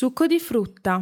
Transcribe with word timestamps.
Succo 0.00 0.26
di 0.26 0.40
frutta. 0.40 0.98